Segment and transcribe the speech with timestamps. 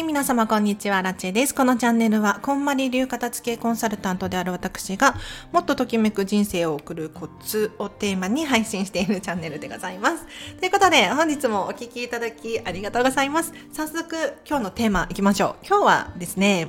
[0.00, 1.54] はい、皆様こんにちは、ラチェです。
[1.54, 5.14] このチャンネルは、こんまり流片付けコンサルタントである私が、
[5.52, 10.24] もっとときめく人生を送るコツをテーマに配信しているチャンネルでございます。
[10.58, 13.52] ということで、本日もお聴きいただきありがとうございます。
[13.74, 15.66] 早速、今日のテーマいきましょう。
[15.68, 16.68] 今日はですね、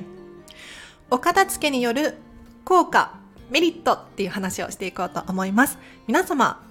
[1.10, 2.18] お片付けによる
[2.66, 3.14] 効果、
[3.48, 5.78] メリットっていう話をしていこうと思います。
[6.06, 6.62] 皆様、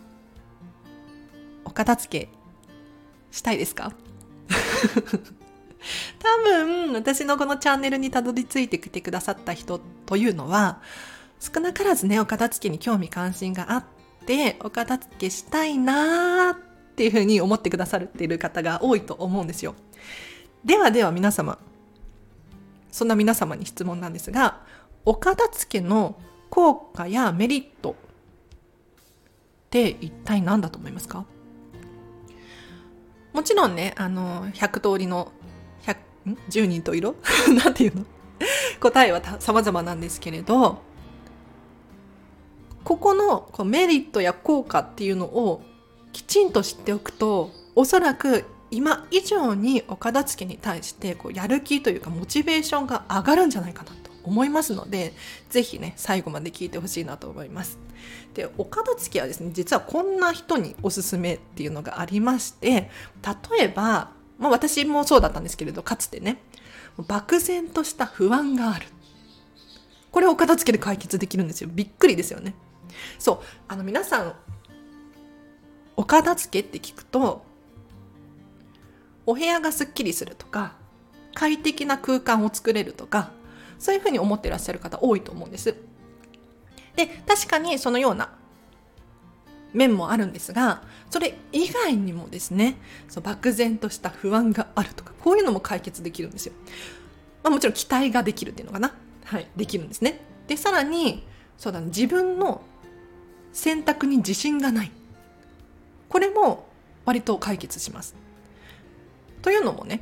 [1.65, 2.29] お片付け
[3.31, 3.91] したいですか？
[6.19, 10.81] 多分私のこのチャンネルにたどり着いてきてくださった人というのは
[11.39, 13.85] 少なからずねお片付けに興味関心があっ
[14.25, 16.57] てお片付けしたいなーっ
[16.95, 19.75] ていうふうに思ってくださっている方が多いと思うんですよ。
[20.63, 21.57] ではでは皆様
[22.91, 24.61] そんな皆様に質問なんですが
[25.05, 26.19] お片付けの
[26.51, 27.95] 効果やメリットっ
[29.71, 31.25] て一体何だと思いますか？
[33.33, 35.31] もちろんねあの100通りの
[36.25, 37.15] 10人と色？
[37.63, 38.05] なんていうの？
[38.79, 40.81] 答えは様々なんですけれど
[42.83, 45.61] ここのこうメリットや効果っていうのを
[46.11, 55.13] きちんと知っておくとおそらく今以上にお片付けに対してこうやる気というかモチベーションが上がるんじゃないかなと思いますので
[55.49, 57.77] ぜひね最後まで聞いてほしいなと思います。
[58.33, 62.89] でお片付けはですね実はこんな人におすすめっていうのがありまして
[63.51, 64.09] 例えば
[64.41, 66.41] まあ私もそうだったんですけれど、かつてね、
[66.97, 68.87] 漠然とした不安がある。
[70.11, 71.69] これを片付けで解決できるんですよ。
[71.71, 72.55] びっくりですよね。
[73.17, 73.39] そう。
[73.67, 74.33] あの皆さん、
[75.95, 77.45] お片付けって聞くと、
[79.25, 80.73] お部屋がすっきりするとか、
[81.35, 83.31] 快適な空間を作れるとか、
[83.77, 85.75] そういうふうに思ってらっしゃる方多いと思うんです。
[86.95, 88.33] で、確かにそのような
[89.73, 92.77] 面もあるんですが、それ以外にもですね、
[93.07, 96.53] そう漠然とした不安があるとか、こういうのも解決できるんですよ。
[97.43, 98.93] まあもちろん期待ができるっていうのかな。
[99.25, 100.19] はい、できるんですね。
[100.47, 101.25] で、さらに、
[101.57, 102.61] そうだね、自分の
[103.53, 104.91] 選択に自信がない。
[106.09, 106.67] これも
[107.05, 108.15] 割と解決します。
[109.41, 110.01] というのもね、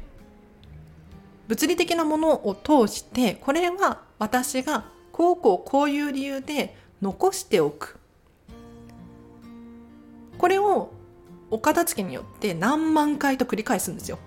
[1.48, 8.00] 物理的なものを通して、これは私がこうこうこういう理由で残しておく
[10.40, 10.92] これを
[11.52, 14.18] お片付けによって何万回と繰り返すんですよ。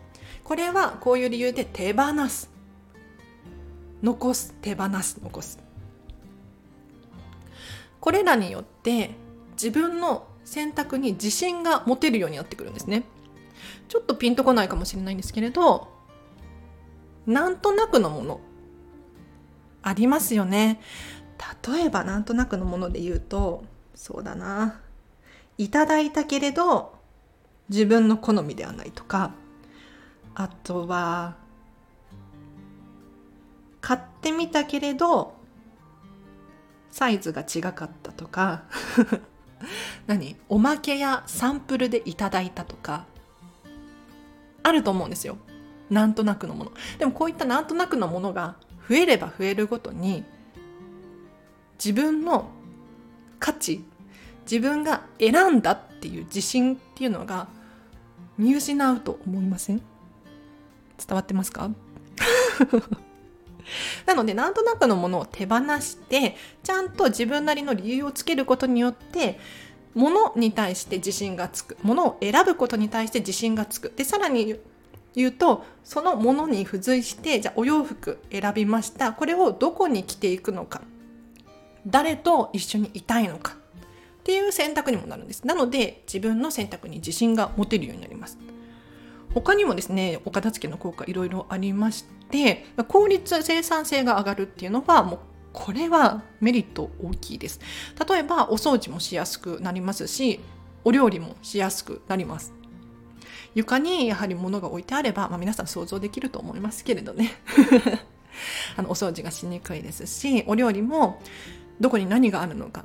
[0.45, 2.50] これはこういう理由で手放す。
[4.03, 5.59] 残す、手放す、残す。
[7.99, 9.12] これらによって
[9.53, 13.05] 自分の選択に自信が持てるようになってくるんですね。
[13.89, 15.89] ちょっとピンとこないかもしれないんですけれど、
[17.27, 18.41] なんとなくのもの、
[19.83, 20.81] ありますよね。
[21.67, 24.81] 例えばなんとなくのもので言うと、そうだな。
[25.59, 26.95] いただいたけれど
[27.69, 29.33] 自分の好みではないとか。
[30.35, 31.37] あとは
[33.83, 35.35] 買ってみたけれど
[36.91, 38.65] サイズが違かったとか。
[40.07, 40.37] 何？
[40.49, 43.07] おまけやサンプルでいただいたとか。
[44.62, 45.37] あると思うんですよ。
[45.91, 46.73] なんとなくのもの。
[46.99, 48.57] でもこういったなんとなくのものが
[48.89, 50.25] 増えれば増えるごとに
[51.83, 52.49] 自分の
[53.39, 53.85] 価値
[54.45, 57.49] 自分が選んだっていう自信っていうのが
[58.39, 59.79] 見失うと思いません？
[59.79, 61.71] 伝わってますか？
[64.07, 69.39] なのでなんとなくのものを手放してちゃんと自分なりの理由をつけることによって
[69.95, 71.77] ものに対して自信がつく。
[71.83, 73.93] ものを選ぶことに対して自信がつく。
[73.95, 74.57] でさらに
[75.15, 79.13] 言うとそのものに付随してじゃあお洋服選びました。
[79.13, 80.83] これをどこに着ていくのか。
[81.87, 83.57] 誰と一緒にいたいのか。
[84.22, 85.44] っていう選択にもなるんです。
[85.44, 88.38] なので自分の選択に自信が持てるようになります。
[89.34, 95.19] 他にもですね、お片付けの効果いろいろありまして、効率、生産性が上がるっていうのはもう
[95.53, 97.59] これはメリット大きいです。
[98.09, 100.38] 例えばお掃除もしやすくなりますし、
[100.84, 102.52] お料理もしやすくなります。
[103.56, 107.32] 床にやはり物が置いてあれば、まあ、皆さん想像できると思いますけれどね。
[108.76, 111.20] あのお掃除がしにくいですし、お料理も
[111.81, 112.85] どこに何があるのか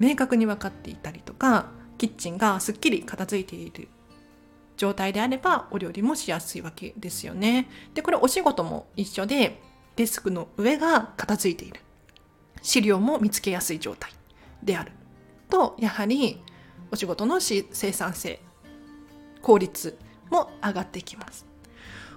[0.00, 1.66] 明確に分かっていたりとか
[1.98, 3.88] キッチンがすっきり片付いている
[4.76, 7.68] 状態であればお料理もしやすいわけですよね。
[7.92, 9.60] でこれお仕事も一緒で
[9.96, 11.80] デスクの上が片付いている
[12.62, 14.10] 資料も見つけやすい状態
[14.62, 14.92] である
[15.50, 16.42] とやはり
[16.90, 18.40] お仕事の生産性
[19.42, 19.98] 効率
[20.30, 21.46] も上がってきます。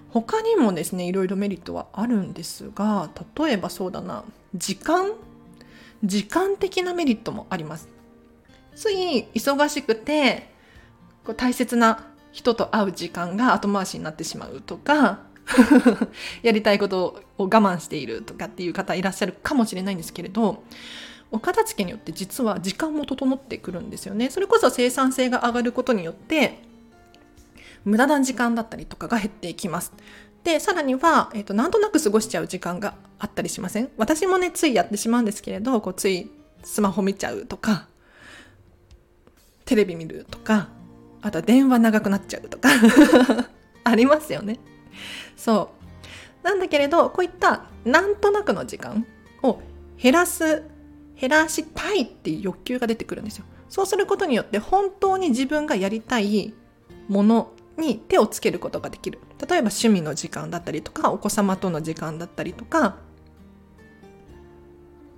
[0.10, 5.14] 他にもですねいろいろメリットはあるんですが例えばそうだな時間
[6.04, 7.88] 時間的なメリットもあります。
[8.76, 10.50] つい忙しくて
[11.24, 15.20] こう大切な人と会う時間が後回しになってしまうとか
[16.42, 20.64] やりたいことを我慢しているとかっていう方いらっしゃるかもしれないんですけれど
[21.32, 26.60] お片付けによって実は時間も整ってくるんですよねそれこそ生産性が上がることによって
[27.86, 29.94] 無駄な時間だったりとかが減っていきます
[30.44, 33.90] でさらには、えーと、なんとなく過ごしちゃう時間があったりしません？
[33.98, 36.30] 私もねついやってしまうんですけれどこうつい
[36.64, 37.88] スマホ見ちゃうとか
[39.66, 40.70] テレビ見るとか
[41.22, 42.70] あとは電話長くなっちゃうとか
[43.86, 44.60] ありますよね。
[45.38, 45.72] そ
[46.44, 46.46] う。
[46.46, 49.06] なんだけれどこういったなんとなくの時間
[49.44, 49.62] を
[49.98, 50.64] 減らす
[51.20, 53.46] 減らしたいっていう欲求が出てくるんですよ。
[53.70, 56.54] そうすることによって本当に自分がやりたい
[57.08, 59.20] ものに手をつけることができる。
[59.40, 62.98] 例えば趣味の時間だったりとかお子様との時間だったりとか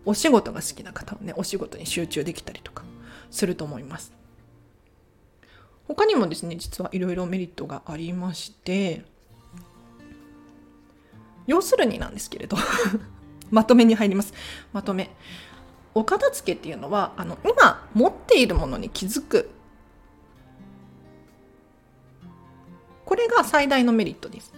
[0.06, 2.84] お仕事が好きな方はねお仕事に集中できたりとか
[3.32, 4.14] すると思います。
[5.88, 9.04] 他にもですね実はいろいろメリットがありまして
[11.46, 12.58] 要するになんですけれど
[13.52, 14.34] まとめに入ります。
[14.74, 15.12] まとめ。
[15.94, 19.50] お片付けっていうのはあの今持っているものに気づく
[23.06, 24.54] これが最大のメリットです。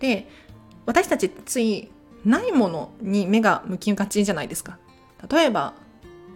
[0.00, 0.28] で
[0.86, 1.90] 私たちつい
[2.24, 4.78] ないものに目が向きがちじゃないですか。
[5.30, 5.74] 例えば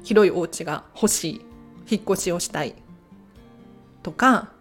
[0.02, 1.40] 広いお家が欲しい
[1.90, 2.74] 引っ越しをしたい
[4.02, 4.52] とか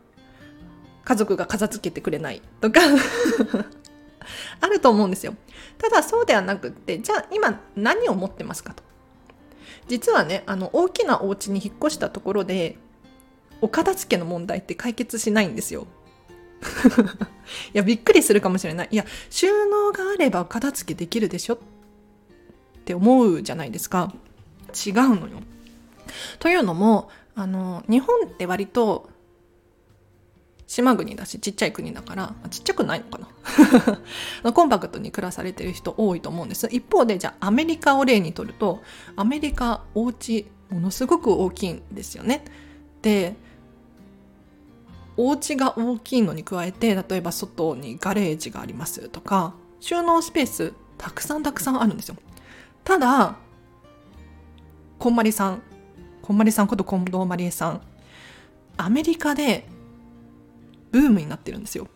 [1.03, 2.81] 家族が片付けてくれないとか
[4.59, 5.35] あると思うんですよ。
[5.77, 8.83] ただそうではなくってじゃあ今何を持ってますかと。
[9.87, 12.77] 実はねあの大きなお家に引っ越したところで
[13.61, 15.87] お片付けの問題って解決しないんですよ。
[17.73, 18.89] いやびっくりするかもしれない。
[18.91, 21.59] いや収納があれば片付けできるでしょっ
[22.85, 24.13] て思うじゃないですか。
[24.85, 25.39] 違うのよ。
[26.39, 29.09] というのもあの日本って割と
[30.65, 33.19] 島国だしちっちゃい国だからちっちゃくないのか
[34.43, 34.51] な。
[34.51, 36.67] コンパクトに暮らされてる人多いと思うんです。
[36.69, 38.81] 一方でじゃあアメリカを例にとると
[39.15, 42.43] アメリカお家ものすごく大きいんですよね。
[43.01, 43.37] で
[45.17, 52.15] お家が大きいのに加えて例えば外にガレージがありますとか収納スペースたくさんたくさんあるんですよ
[52.83, 53.35] ただ
[54.99, 55.61] こんまりさん
[56.21, 57.81] こんまりさんこと近藤まりえさん
[58.77, 59.65] アメリカで
[60.91, 61.87] ブームになってるんですよ。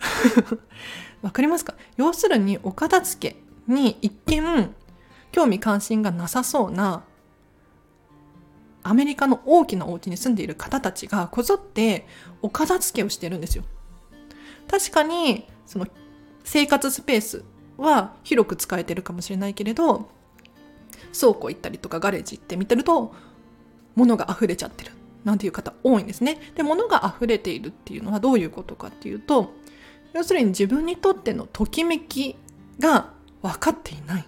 [1.22, 1.74] わかりますか？
[1.96, 4.74] 要するにお片付けに一見
[5.30, 7.04] 興味関心がなさそうな
[8.82, 12.06] アメリカの大きなお家に住んでいる方たちがこぞって
[12.40, 13.64] お片付けをしてるんですよ。
[14.68, 15.86] 確かにその
[16.44, 17.44] 生活スペース
[17.76, 20.08] は広く使えてるかもしれないけれど
[21.18, 23.14] 倉庫行ったりとかガレージ行って見てると
[23.94, 24.92] 物が溢れちゃってる
[25.24, 26.38] なんていう方多いんですね。
[26.54, 29.52] で物が溢れているっていうのはどういうことかっていうと
[30.14, 32.36] 要するに自分にとってのときめき
[32.78, 33.12] が
[33.42, 34.24] 分かっていない。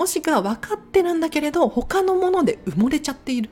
[0.00, 3.50] もしくは分かってるんだけれど他のもので埋もれちゃっている。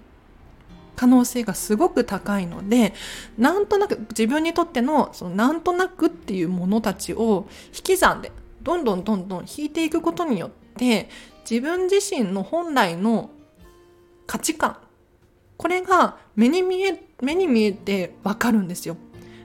[0.96, 2.94] 可能性がすごく高いので
[3.36, 11.10] なんとなく自分にとってのそのなんとなくっていうものたちを引き算でどんどんどんどん引いていくことによって
[11.48, 13.30] 自分自身の本来の
[14.26, 14.78] 価値観
[15.58, 18.96] これが目に見え目に見えてわかるんですよ。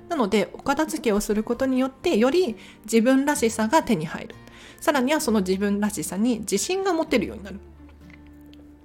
[0.07, 2.55] なのでお片付けをすることによってより
[2.85, 4.35] 自分らしさが手に入る。
[4.83, 7.59] さらにはその自分らしさに自信が持てるようになる。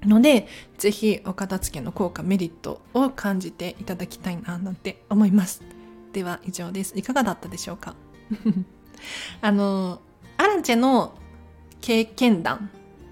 [0.03, 0.47] ので
[0.79, 5.61] ぜひお片付けの効果メリットを感じていただきたいななんて思います。
[6.13, 6.97] では以上です。
[6.97, 7.97] いかがだったでしょうか？
[9.43, 10.01] あの
[10.37, 11.19] アランチェの
[11.81, 12.71] 経験談。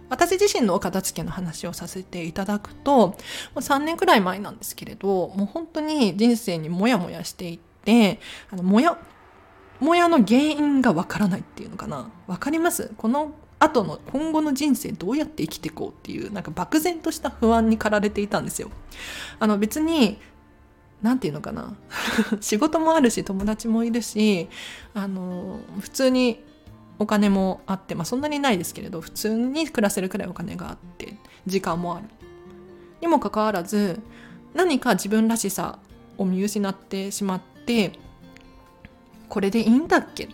[0.09, 3.17] 私自身のお片付けの話をさせていただくとも
[3.57, 8.21] う3年くらい前なんですけれどもう本当に人生にモヤモヤしていて
[8.53, 8.97] あのモヤ
[9.81, 12.11] モヤの原因がわからないっていうのかな？
[12.27, 12.93] わかります？
[12.97, 18.71] この後の今後の人生どうやって生きていこうっていうなんか漠然とした不安に駆られていたんですよ。
[19.39, 20.19] あの別に
[21.03, 21.75] 何て言うのかな？
[22.41, 24.49] 仕事もあるし友達もいるし
[24.95, 26.45] あの普通に
[26.99, 31.17] お金もあって、まあ、そんなにないですけれど普通に暮らせるくらいお金があって
[31.47, 32.07] 時間もある。
[33.03, 34.01] にもかかわらず
[34.55, 35.79] 何か自分らしさ
[36.17, 37.93] を見失ってしまって
[39.29, 40.29] これでいいんだっけ？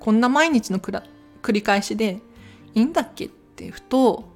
[0.00, 2.20] こんな毎日の繰り返しで
[2.74, 4.32] いいんだっけってふと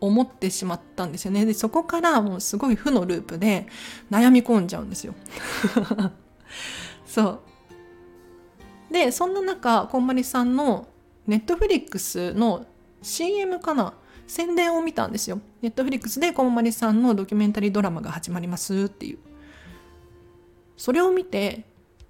[0.00, 1.44] 思ってしまったんですよね。
[1.46, 3.66] でそこからもうすごい負のループで
[4.10, 5.14] 悩み込んじゃうんですよ。
[7.06, 7.40] そ
[8.90, 8.92] う。
[8.92, 10.88] でそんな中こんまりさんの
[11.26, 12.66] ネットフリックスの
[13.00, 13.94] CM かな？
[14.26, 15.40] 宣伝を見たんですよ。
[15.60, 19.18] ネットフリックスでこんまりさんのドキュメンタリードラマが始まりますっていう。
[20.76, 21.64] それを見て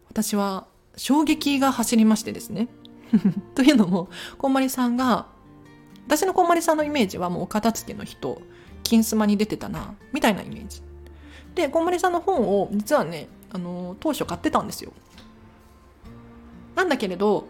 [0.09, 2.69] 私は衝撃が走りましてですね。
[3.55, 4.09] というのも
[4.39, 5.27] こんまりさんが
[6.07, 8.41] 私のこんまりさんのイメージはもうお片付けの人
[8.83, 10.83] 金スマに出てたなみたいなイメージ。
[11.55, 14.93] でこんまりさんの本を実はねあの当初買ってたんですよ。
[16.75, 17.49] なんだけれど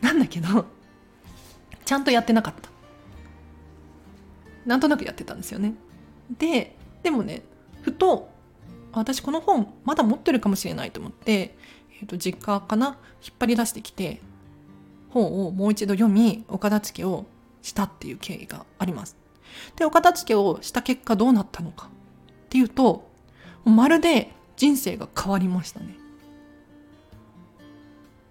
[0.00, 0.66] なんだけど
[1.84, 2.70] ちゃんとやってなかった。
[4.66, 5.74] なんとなくやってたんですよね。
[6.38, 7.42] ででもね
[7.82, 8.30] ふと
[8.92, 11.56] 私この本まだ持ってるかもしれないと思って、
[12.00, 12.98] えー、と実家かな？
[13.22, 14.20] 引っ張り出してきて
[15.10, 17.26] 本をもう一度読みお片付けを
[17.62, 19.16] したっていう経緯があります。
[19.76, 21.90] でお片付けをした結果どうなったのかっ
[22.48, 23.08] ていうと
[23.64, 25.96] まるで人生が変わりましたね。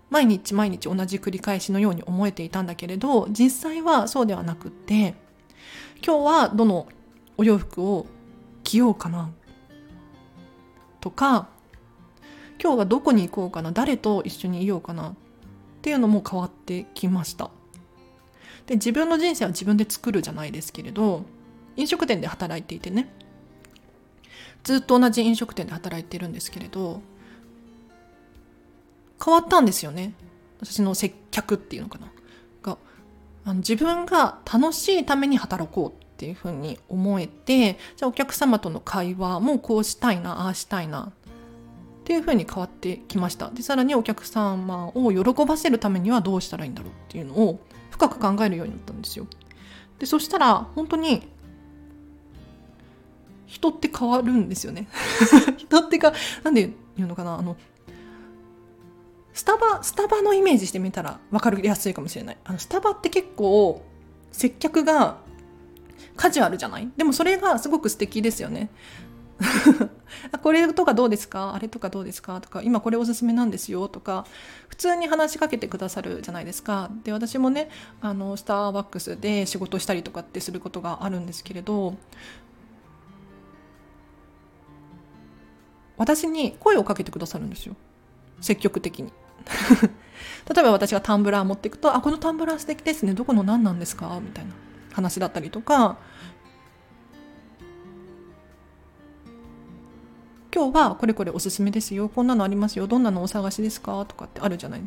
[0.10, 5.14] 毎日毎日同じ繰り返しのように思えていたんだけれど実際はそうではなくって
[6.04, 6.88] 今日はどの
[7.38, 8.08] お洋服を
[8.64, 9.30] 着ようかな
[11.02, 11.48] とか
[12.62, 15.14] 今日はどこに行こうかな誰と一緒にいようかなっ
[15.82, 17.50] ていうのも変わってきました。
[18.68, 21.24] で自分の人生は自分で作るじゃないですけれど
[21.76, 23.12] 飲食店で働いていてね
[24.64, 27.02] ずっと同じ飲食店で働いてるんですけれど
[29.24, 30.14] 変わったんですよね。
[30.62, 32.12] 私の接客っていうのかな。
[32.62, 32.78] が
[33.46, 41.12] あの自分が楽しいために働こうっていうふうに思えてじゃあお客様との会話もこうしたいなああしたいなっ
[42.04, 43.50] ていうふうに変わってきました。
[43.52, 47.62] でさらにお客様を喜ばせるためにはどうしたらいいんだろうっていうのを
[47.92, 49.28] 深く考えるようになったんですよ。
[49.98, 51.30] でそしたら本当に
[53.46, 54.90] 人って変わるんですよね。
[55.58, 56.12] 人ってか
[56.44, 57.56] なんで言うのかなあの
[59.34, 62.38] スタバスタバのイメージしてみたら分かりやすいかもしれない。
[62.44, 63.82] あのスタバって結構
[64.32, 65.29] 接客が
[66.16, 66.90] カジュアルじゃない？
[66.98, 68.70] でもそれがすごく素敵ですよね。
[70.44, 71.54] これとかどうですか？
[71.56, 72.42] あれとかどうですか？
[72.42, 73.88] とか今これおすすめなんですよ。
[73.88, 74.26] とか
[74.68, 76.90] 普通に話しかけてくださるじゃないですか。
[77.04, 77.70] で私もね
[78.02, 81.96] あのスターバックスで仕事したりとかってすることがあるんですけれど
[85.98, 87.76] 私に声をかけてくださるんですよ。
[88.42, 89.14] 積極的に。
[90.54, 93.14] 例えば私がタンブラー持っていくと「あこのタンブラー素敵ですね。
[93.14, 94.52] どこの何なんですか?」みたいな。
[94.92, 95.98] 話だったりとか。
[100.52, 102.10] 今日はこれこれおすすめですよ。
[102.10, 102.88] こんなのありますよ。
[102.88, 104.04] どんなのお探しですか？
[104.06, 104.82] とかってあるじゃない。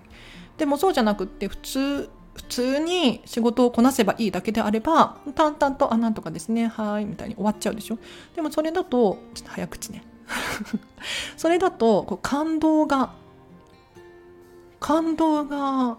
[0.59, 7.99] でもそうじゃなくって普通普通に仕事をこなせばいいだけであれば淡々と「あなんとかですねはい」みたいに終わっちゃうでしょ。
[8.35, 10.03] でもそれだとちょっと早口ね。
[11.37, 13.13] それだとこう感動が
[14.81, 15.99] 感動が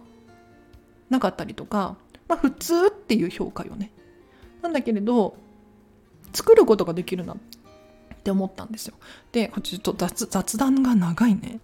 [1.09, 1.95] なかったりとか
[2.33, 3.91] まあ普通っていう評価よね。
[4.61, 5.35] なんだけれど
[6.33, 7.37] 作ることができるなっ
[8.23, 8.95] て思ったんですよ。
[9.31, 11.59] でちょっと雑談が長いね。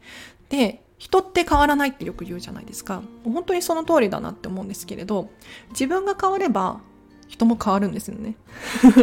[0.50, 3.02] で人って変わらないってよく言うじゃないですか。
[3.24, 5.30] 本当にその通りだなって思うんですけれど
[5.72, 6.82] 自分が変われば
[7.28, 8.36] 人も変わるんですよね。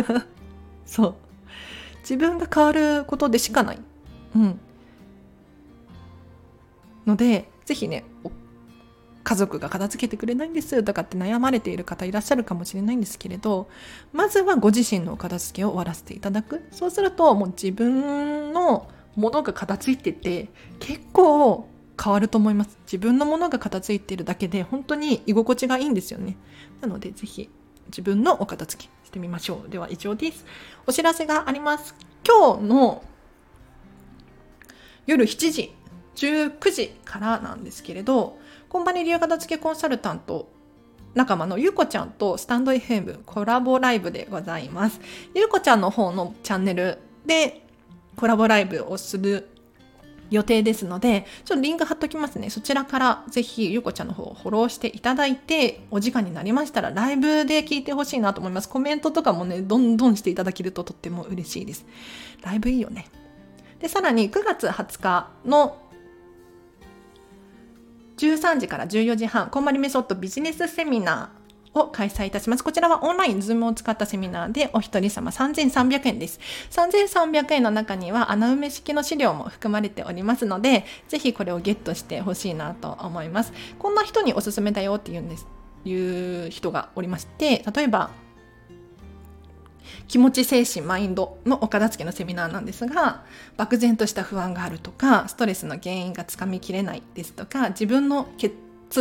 [0.87, 1.15] そう。
[2.01, 3.79] 自分が変わることでしかない。
[4.37, 4.61] うん。
[7.07, 8.05] のでぜひね
[9.27, 13.69] 家族が片付けてくれないんですとかって悩まれている方いらっしゃるかもしれないんですけれど
[14.13, 16.63] まずはご自身のお片付けを終わらせていただく。
[16.71, 21.69] そうするともう自分のものが片付いてて結構
[22.01, 22.79] 変わると思います。
[22.85, 26.37] 自分のものが片付いてるだけで本当に居心地がいいんですよね。
[26.81, 27.51] なのでぜひ
[27.87, 29.69] 自分のお片付けしてみましょう。
[29.69, 30.45] では以上です。
[30.87, 31.97] お知らせがあります。
[32.25, 33.03] 今日の
[35.05, 35.75] 夜7時
[36.17, 40.51] 19時からなんですけれどコンパニ流片付けコンサルタント
[41.15, 45.01] 仲間のゆうこちゃんとスタンド FM コラボライブでございます。
[45.35, 47.67] ゆうこちゃんの方のチャンネルで
[48.17, 49.49] コラボライブをする
[50.29, 52.51] 予定ですので、ちょっとリンク貼っときますね。
[52.51, 58.69] そちらからぜひゆうこちゃんの方をフォローしていただいて、お時間になりましたらライブで聞いてほしいなと思います。
[58.69, 61.87] コメントとかもね、どんどんしていただけるととっても嬉しいです。
[62.43, 63.09] ライブいいよね。
[63.81, 65.79] で、さらに9月20日の
[68.17, 72.65] 13時から14時半、こんまりメソッドビジネスセミナーを開催いたします。
[72.65, 76.41] こちらはオンライン、ズームを使ったセミナーでお一人様3300円です。
[76.71, 83.53] 3300円の中には穴埋め式の資料も含まれておりますので、ぜひこれをゲットしてほしいなと思います。
[83.79, 85.47] こんな人におすすめだよって言うんです。
[85.85, 85.95] い
[86.47, 88.11] う人がおりまして、例えば、
[90.09, 93.25] 気持ち精神マインドのお片付けのセミナーなんですが
[93.57, 98.55] 漠然とした不安があるとかストレスの原因がつかみきれないですとか自分の決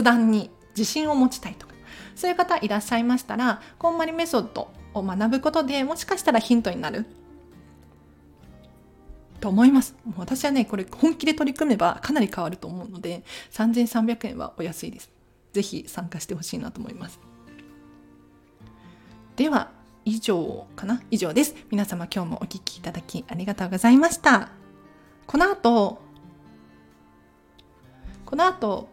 [0.03, 1.73] 断に自信を持ちたいとか
[2.15, 7.05] そういう方いらっしゃいましたらこんまりメソッドを学ぶことでもしかしたらヒントになる
[9.45, 9.95] と思います。
[10.17, 15.11] 私はね、これ本気で取り組めばかなり変わると思うので、3300円はお安いです。
[15.53, 17.19] ぜひ参加してほしいなと思います。
[19.35, 19.71] では、
[20.05, 21.01] 以上かな？
[21.11, 21.55] 以上です。
[21.71, 24.49] 皆様今日もお聴きいただきありがとうございました。
[25.25, 25.99] この後、
[28.25, 28.87] この後、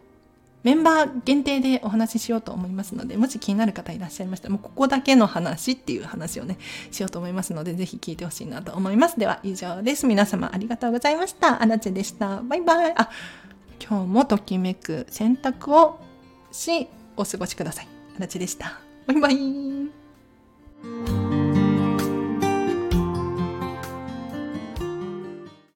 [0.63, 6.57] メンバー限定でお話ししようと思いますので、もし気になる方いらっしゃいましたら、もうここだけの話っていう話をね、
[6.89, 9.19] しようと思いますので、ぜひ聞いてほしいなと思います。
[9.19, 10.07] では以上です。
[10.07, 11.61] 皆様ありがとうございました。
[11.61, 12.41] アナチェでした。
[12.41, 12.93] バイバイ。
[12.95, 13.09] あ、
[13.79, 15.99] 今日もときめく選択を
[16.51, 17.87] し、お過ごしください。
[18.15, 18.79] アナチェでした。
[19.05, 19.82] バイバイ。
[20.83, 21.12] Bye.